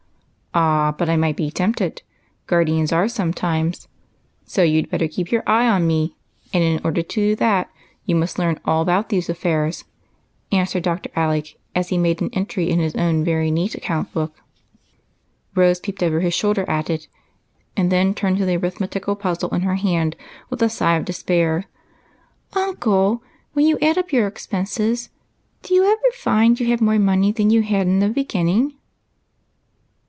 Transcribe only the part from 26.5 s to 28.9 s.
you have got more money than you had in the beginning